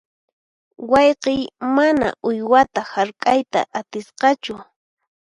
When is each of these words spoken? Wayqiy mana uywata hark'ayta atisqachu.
Wayqiy 0.91 1.41
mana 1.75 2.07
uywata 2.29 2.81
hark'ayta 2.93 3.59
atisqachu. 3.79 4.55